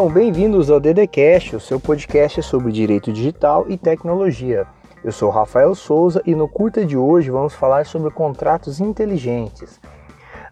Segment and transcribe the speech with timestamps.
[0.00, 4.66] Sejam bem-vindos ao DDCast, o seu podcast sobre direito digital e tecnologia.
[5.04, 9.78] Eu sou Rafael Souza e no curta de hoje vamos falar sobre contratos inteligentes.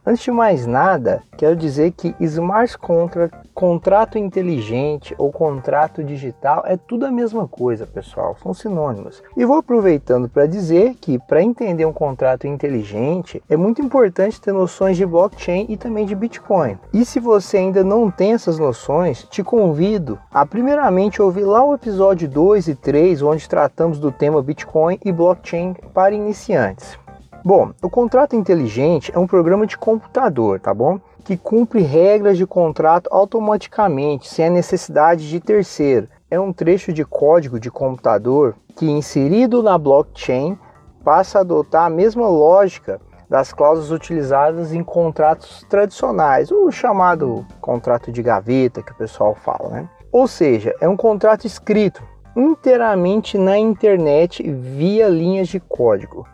[0.04, 6.76] Antes de mais nada, quero dizer que smart contract, contrato inteligente ou contrato digital é
[6.76, 9.20] tudo a mesma coisa, pessoal, são sinônimos.
[9.36, 14.52] E vou aproveitando para dizer que para entender um contrato inteligente é muito importante ter
[14.52, 16.78] noções de blockchain e também de Bitcoin.
[16.94, 21.74] E se você ainda não tem essas noções, te convido a primeiramente ouvir lá o
[21.74, 26.96] episódio 2 e 3, onde tratamos do tema Bitcoin e blockchain para iniciantes.
[27.44, 31.00] Bom, o contrato inteligente é um programa de computador, tá bom?
[31.28, 36.08] Que cumpre regras de contrato automaticamente, sem a necessidade de terceiro.
[36.30, 40.58] É um trecho de código de computador que, inserido na blockchain,
[41.04, 48.10] passa a adotar a mesma lógica das cláusulas utilizadas em contratos tradicionais, o chamado contrato
[48.10, 49.88] de gaveta que o pessoal fala, né?
[50.10, 52.02] Ou seja, é um contrato escrito
[52.34, 56.26] inteiramente na internet via linhas de código.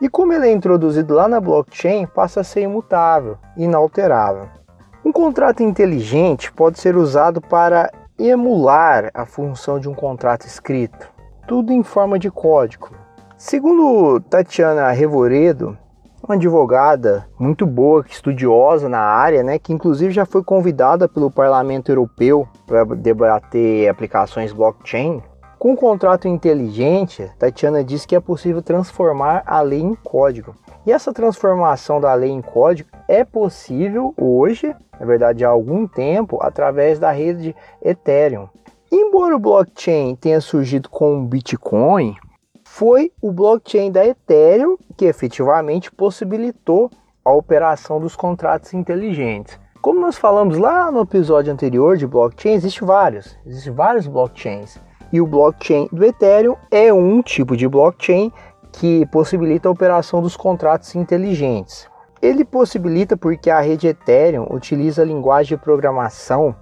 [0.00, 4.46] E como ele é introduzido lá na blockchain, passa a ser imutável, inalterável.
[5.04, 11.08] Um contrato inteligente pode ser usado para emular a função de um contrato escrito,
[11.46, 12.90] tudo em forma de código.
[13.38, 15.78] Segundo Tatiana Revoredo,
[16.22, 21.90] uma advogada muito boa, estudiosa na área, né, que inclusive já foi convidada pelo Parlamento
[21.90, 25.22] Europeu para debater aplicações blockchain,
[25.66, 30.54] com o contrato inteligente, Tatiana diz que é possível transformar a lei em código.
[30.86, 36.38] E essa transformação da lei em código é possível hoje, na verdade há algum tempo,
[36.40, 38.48] através da rede Ethereum.
[38.92, 42.14] Embora o blockchain tenha surgido com o Bitcoin,
[42.64, 46.88] foi o blockchain da Ethereum que efetivamente possibilitou
[47.24, 49.58] a operação dos contratos inteligentes.
[49.82, 54.85] Como nós falamos lá no episódio anterior de blockchain, existem vários, existem vários blockchains.
[55.12, 58.32] E o blockchain do Ethereum é um tipo de blockchain
[58.72, 61.88] que possibilita a operação dos contratos inteligentes.
[62.20, 66.54] Ele possibilita porque a rede Ethereum utiliza a linguagem de programação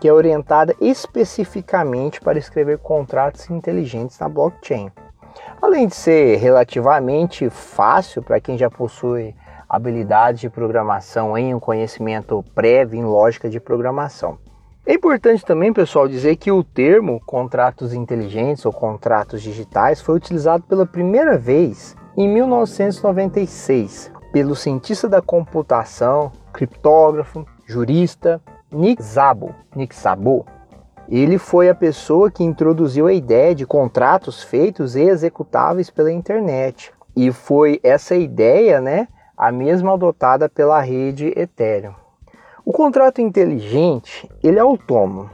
[0.00, 4.90] que é orientada especificamente para escrever contratos inteligentes na blockchain.
[5.62, 9.32] Além de ser relativamente fácil para quem já possui
[9.68, 14.38] habilidades de programação em um conhecimento prévio em lógica de programação.
[14.84, 20.64] É importante também, pessoal, dizer que o termo contratos inteligentes ou contratos digitais foi utilizado
[20.64, 28.40] pela primeira vez em 1996 pelo cientista da computação, criptógrafo, jurista
[28.72, 29.54] Nick Szabo.
[29.76, 30.44] Nick Szabo.
[31.08, 36.92] Ele foi a pessoa que introduziu a ideia de contratos feitos e executáveis pela internet.
[37.14, 39.06] E foi essa ideia, né,
[39.36, 42.01] a mesma adotada pela rede Ethereum.
[42.64, 45.28] O contrato inteligente ele é autônomo,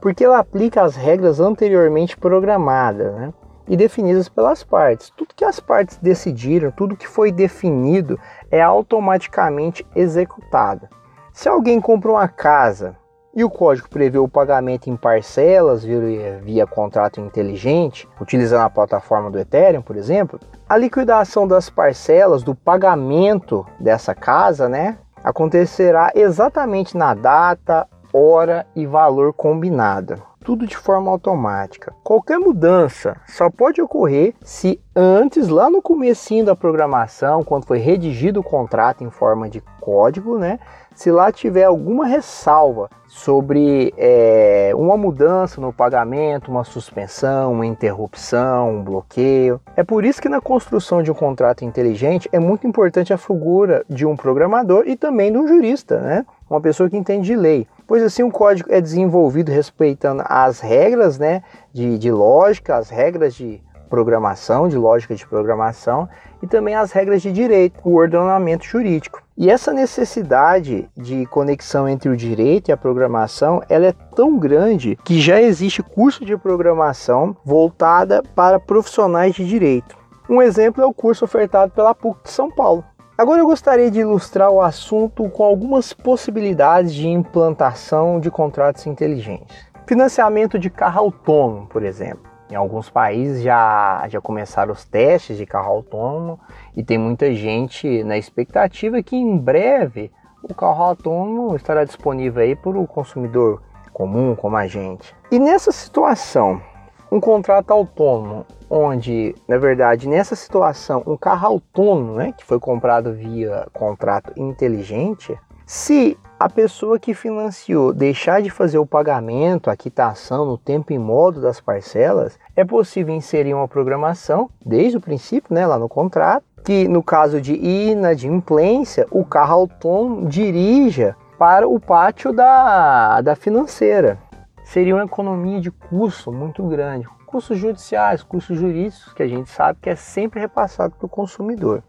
[0.00, 3.32] porque ele aplica as regras anteriormente programadas né,
[3.68, 5.08] e definidas pelas partes.
[5.10, 8.18] Tudo que as partes decidiram, tudo que foi definido
[8.50, 10.88] é automaticamente executado.
[11.32, 12.96] Se alguém compra uma casa
[13.32, 19.30] e o código prevê o pagamento em parcelas via, via, contrato inteligente, utilizando a plataforma
[19.30, 26.96] do Ethereum, por exemplo, a liquidação das parcelas do pagamento dessa casa, né, acontecerá exatamente
[26.96, 30.22] na data, hora e valor combinado.
[30.44, 31.94] Tudo de forma automática.
[32.04, 38.40] Qualquer mudança só pode ocorrer se antes, lá no comecinho da programação, quando foi redigido
[38.40, 40.60] o contrato em forma de código, né,
[40.94, 48.76] se lá tiver alguma ressalva sobre é, uma mudança no pagamento, uma suspensão, uma interrupção,
[48.76, 49.60] um bloqueio.
[49.76, 53.84] É por isso que na construção de um contrato inteligente é muito importante a figura
[53.88, 56.26] de um programador e também de um jurista, né?
[56.48, 57.66] uma pessoa que entende de lei.
[57.86, 63.34] Pois assim, o código é desenvolvido respeitando as regras né, de, de lógica, as regras
[63.34, 66.08] de programação, de lógica de programação
[66.42, 69.23] e também as regras de direito, o ordenamento jurídico.
[69.36, 74.96] E essa necessidade de conexão entre o direito e a programação, ela é tão grande
[75.04, 79.96] que já existe curso de programação voltada para profissionais de direito.
[80.30, 82.84] Um exemplo é o curso ofertado pela PUC de São Paulo.
[83.18, 89.56] Agora eu gostaria de ilustrar o assunto com algumas possibilidades de implantação de contratos inteligentes.
[89.84, 92.33] Financiamento de carro autônomo, por exemplo.
[92.54, 96.38] Em alguns países já, já começaram os testes de carro autônomo
[96.76, 102.54] e tem muita gente na expectativa que em breve o carro autônomo estará disponível aí
[102.54, 103.60] para o consumidor
[103.92, 105.12] comum como a gente.
[105.32, 106.62] E nessa situação,
[107.10, 113.12] um contrato autônomo, onde, na verdade, nessa situação, um carro autônomo, né, que foi comprado
[113.12, 115.36] via contrato inteligente,
[115.66, 120.98] se a pessoa que financiou deixar de fazer o pagamento, a quitação no tempo e
[120.98, 126.44] modo das parcelas, é possível inserir uma programação desde o princípio, né, lá no contrato,
[126.64, 134.18] que no caso de inadimplência, o carro autônomo dirija para o pátio da, da financeira.
[134.64, 137.06] Seria uma economia de custo muito grande.
[137.26, 141.82] Custos judiciais, custos jurídicos, que a gente sabe que é sempre repassado para o consumidor.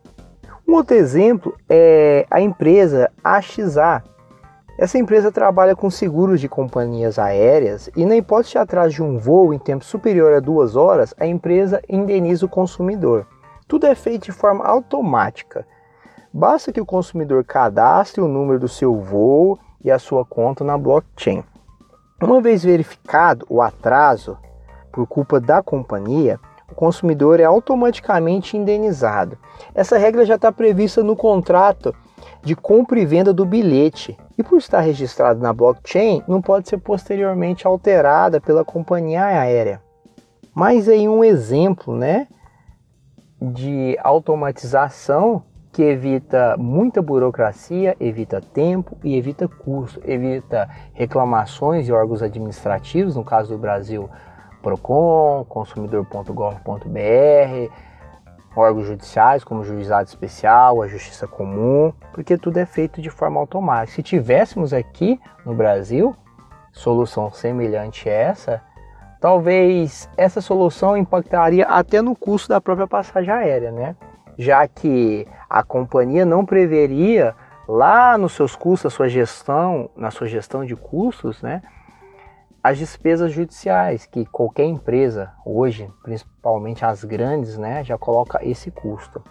[0.68, 4.04] Um outro exemplo é a empresa AXA.
[4.78, 9.18] Essa empresa trabalha com seguros de companhias aéreas e, na hipótese de atraso de um
[9.18, 13.26] voo em tempo superior a duas horas, a empresa indeniza o consumidor.
[13.70, 15.66] Tudo é feito de forma automática.
[16.34, 20.78] Basta que o consumidor cadastre o número do seu voo e a sua conta na
[20.78, 21.42] blockchain.
[22.22, 24.38] Uma vez verificado o atraso
[24.92, 26.38] por culpa da companhia,
[26.70, 29.38] o consumidor é automaticamente indenizado.
[29.74, 31.96] Essa regra já está prevista no contrato
[32.42, 36.78] de compra e venda do bilhete e, por estar registrado na blockchain, não pode ser
[36.78, 39.82] posteriormente alterada pela companhia aérea.
[40.54, 42.28] Mas aí um exemplo, né,
[43.42, 52.24] de automatização que evita muita burocracia, evita tempo e evita custo, evita reclamações de órgãos
[52.24, 54.10] administrativos, no caso do Brasil,
[54.62, 57.72] Procon, consumidor.gov.br,
[58.56, 63.40] órgãos judiciais como o juizado especial, a justiça comum, porque tudo é feito de forma
[63.40, 63.96] automática.
[63.96, 66.16] Se tivéssemos aqui no Brasil
[66.72, 68.62] solução semelhante a essa,
[69.20, 73.96] talvez essa solução impactaria até no custo da própria passagem aérea, né?
[74.38, 77.34] Já que a companhia não preveria
[77.68, 81.62] lá nos seus custos, a sua gestão, na sua gestão de custos, né?
[82.66, 89.22] As despesas judiciais, que qualquer empresa hoje, principalmente as grandes, né, já coloca esse custo.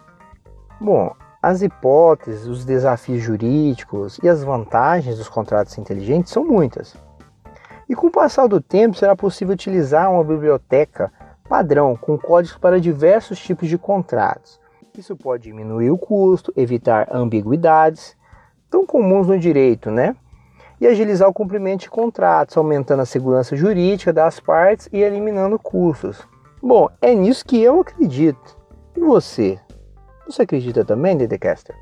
[0.81, 6.95] Bom, as hipóteses, os desafios jurídicos e as vantagens dos contratos inteligentes são muitas.
[7.89, 11.13] E com o passar do tempo será possível utilizar uma biblioteca
[11.49, 14.61] padrão com códigos para diversos tipos de contratos.
[14.97, 18.17] Isso pode diminuir o custo, evitar ambiguidades
[18.71, 20.15] tão comuns no direito, né?
[20.85, 26.29] E agilizar o cumprimento de contratos, aumentando a segurança jurídica das partes e eliminando custos.
[26.63, 28.59] Bom, é nisso que eu acredito.
[28.95, 29.59] E você?
[30.27, 31.75] Você acredita também, Dedecaster?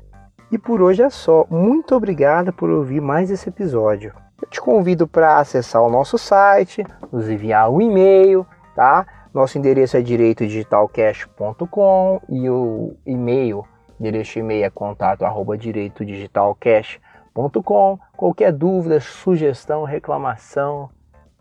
[0.49, 1.45] E por hoje é só.
[1.49, 4.13] Muito obrigado por ouvir mais esse episódio.
[4.41, 9.05] Eu te convido para acessar o nosso site, nos enviar um e-mail, tá?
[9.33, 13.65] Nosso endereço é direitodigitalcash.com e o e-mail,
[13.99, 20.89] endereço e-mail é contato arroba direitodigitalcash.com com Qualquer dúvida, sugestão, reclamação,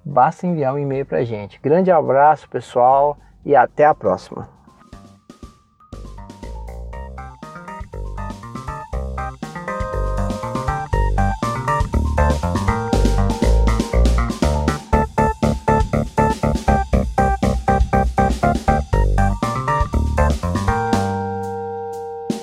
[0.05, 1.61] basta enviar um e-mail para a gente.
[1.61, 4.62] Grande abraço, pessoal, e até a próxima.